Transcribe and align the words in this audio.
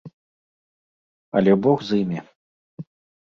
Але 1.41 1.53
бог 1.65 1.77
з 1.89 2.01
імі. 2.05 2.19